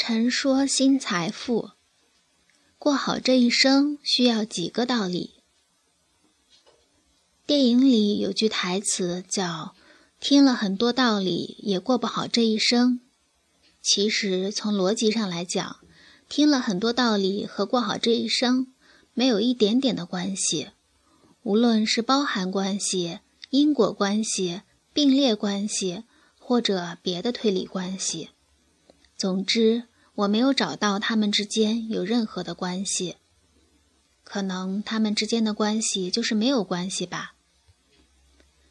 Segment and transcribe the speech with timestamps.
[0.00, 1.72] 陈说新财富，
[2.78, 5.34] 过好这一生需要几个道理。
[7.44, 9.74] 电影里有句台词叫
[10.20, 13.00] “听了很多道理也过不好这一生”。
[13.82, 15.78] 其实从逻辑上来讲，
[16.28, 18.72] 听了很多道理和过好这一生
[19.12, 20.68] 没有一点点的关系。
[21.42, 23.18] 无论是包含关系、
[23.50, 24.62] 因果关系、
[24.92, 26.04] 并列关系，
[26.38, 28.30] 或者别的推理关系，
[29.18, 29.82] 总之
[30.14, 33.16] 我没有找到他们之间有任何的关系。
[34.22, 37.34] 可能他们之间的关系就是没有关系吧。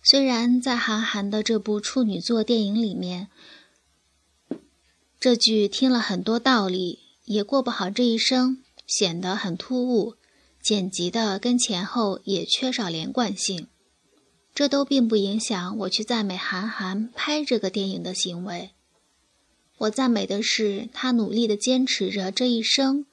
[0.00, 3.28] 虽然在韩寒的这部处女作电影里面，
[5.18, 10.14] 这句听了很多道理也过不好这一生，显得很突兀。
[10.62, 13.68] 剪辑的跟前后也缺少连贯性，
[14.54, 18.70] 这都并不影响我去赞美韩寒拍这个电影的行为。
[19.78, 23.06] 我赞美的是他努力的坚持着这一生，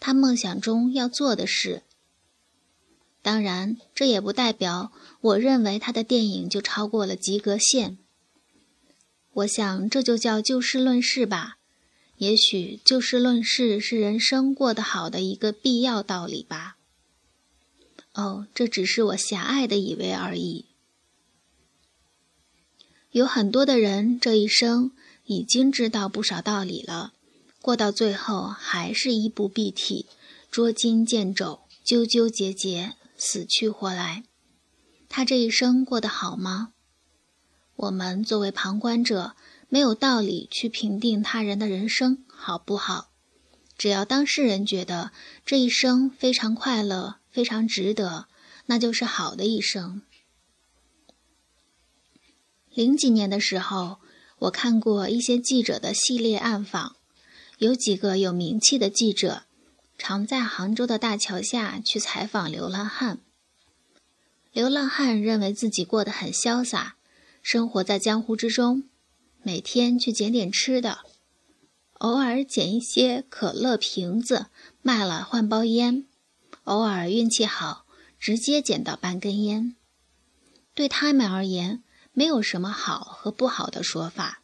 [0.00, 1.82] 他梦想中要做的事。
[3.22, 7.98] 当然，这也不代表我认为他的电影就超过了及格线。
[9.32, 11.56] 我想这就叫就事论事吧。
[12.16, 16.76] 也许就事论事是人生过得好的一个必要道理吧。
[18.12, 20.64] 哦，这只是我狭隘的以为而已。
[23.12, 24.90] 有很多的人这一生
[25.28, 27.12] 已经知道不少道理了，
[27.62, 30.06] 过到最后还是衣不蔽体、
[30.50, 34.24] 捉襟见肘、纠纠结结、死去活来。
[35.08, 36.72] 他这一生过得好吗？
[37.76, 39.36] 我们作为旁观者，
[39.68, 43.10] 没有道理去评定他人的人生好不好。
[43.76, 45.12] 只要当事人觉得
[45.46, 47.18] 这一生非常快乐。
[47.30, 48.26] 非常值得，
[48.66, 50.02] 那就是好的一生。
[52.74, 53.98] 零几年的时候，
[54.40, 56.96] 我看过一些记者的系列暗访，
[57.58, 59.42] 有几个有名气的记者，
[59.96, 63.18] 常在杭州的大桥下去采访流浪汉。
[64.52, 66.96] 流浪汉认为自己过得很潇洒，
[67.42, 68.84] 生活在江湖之中，
[69.42, 71.00] 每天去捡点吃的，
[71.94, 74.46] 偶尔捡一些可乐瓶子
[74.82, 76.04] 卖了换包烟。
[76.64, 77.84] 偶尔运气好，
[78.20, 79.74] 直接捡到半根烟。
[80.74, 81.82] 对他们而言，
[82.18, 84.42] 没有什么好和不好的说法。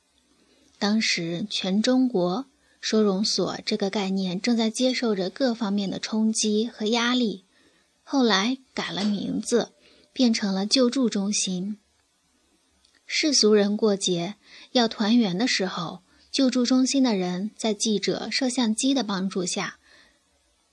[0.79, 2.47] 当时，全中国
[2.81, 7.45] 收容所这个概念正在接受着各方面的冲击和压力。
[8.05, 9.73] 后来改了名字，
[10.13, 11.79] 变成了救助中心。
[13.07, 14.37] 世俗人过节
[14.71, 19.81] 要团圆的时候，救助中心的人在记者、摄像机的帮助下。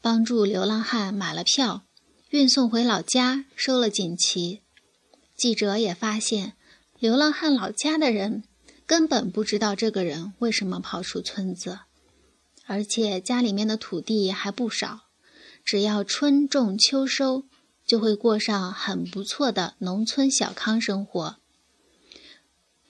[0.02, 1.82] 帮助流浪汉买了票，
[2.30, 4.62] 运送回老家，收了锦旗。
[5.36, 6.54] 记者也发现，
[7.02, 8.44] 流浪汉老家的人
[8.86, 11.80] 根本不知道这个人为什么跑出村子，
[12.68, 15.06] 而且家里面的土地还不少，
[15.66, 17.46] 只要春种秋收，
[17.88, 21.38] 就会过上很不错的农村小康生活。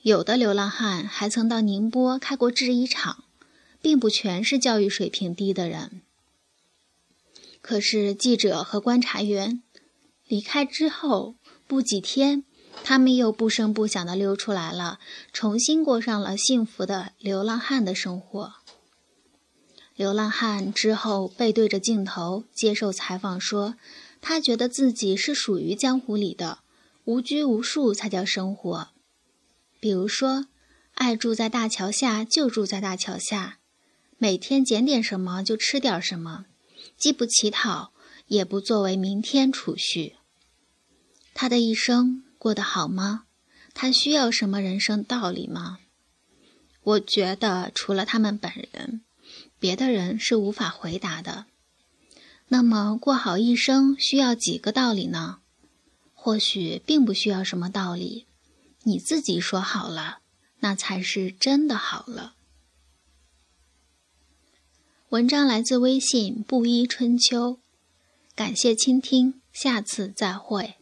[0.02, 3.24] 有的流浪汉还曾到宁波开过制衣厂，
[3.82, 6.02] 并不全是教育水平低的人。
[7.62, 9.64] 可是记者和观察员
[10.28, 11.36] 离开之后
[11.66, 12.44] 不几天，
[12.84, 15.00] 他们又不声不响地溜出来了，
[15.32, 18.54] 重新过上了幸福的流浪汉的生活。
[19.96, 23.76] 流浪汉之后背对着镜头接受采访说
[24.20, 26.60] ：“他觉得自己是属于江湖里的，
[27.06, 28.90] 无拘无束才叫生活。
[29.80, 30.48] 比如说，
[30.96, 33.60] 爱住在大桥下就住在大桥下，
[34.18, 36.46] 每天捡点什么就吃点什么。”
[36.98, 37.94] 既不乞讨，
[38.28, 40.16] 也不作为明天储蓄。
[41.34, 43.26] 他的一生过得好吗？
[43.72, 45.78] 他需要什么人生道理吗？
[46.82, 49.02] 我觉得除了他们本人，
[49.60, 51.46] 别的人是无法回答的。
[52.48, 55.38] 那么过好一生需要几个道理呢？
[56.16, 58.26] 或许并不需要什么道理，
[58.86, 60.22] 你自己说好了，
[60.62, 62.34] 那才是真的好了。
[65.10, 67.60] 文章来自微信布衣春秋，
[68.34, 70.81] 感谢倾听，下次再会。